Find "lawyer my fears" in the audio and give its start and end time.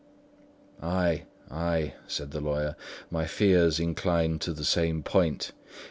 2.41-3.79